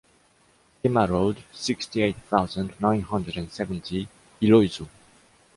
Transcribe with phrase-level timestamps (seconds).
[0.83, 4.09] Guémar road, sixty-eight thousand, nine hundred and seventy,
[4.41, 4.87] Illhaeusern